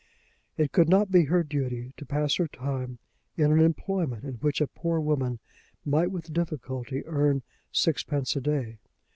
[0.57, 2.97] It could not be her duty to pass her time
[3.37, 5.37] in an employment in which a poor woman
[5.85, 8.79] might with difficulty earn sixpence a day.